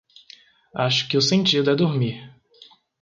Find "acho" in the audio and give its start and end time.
0.73-1.07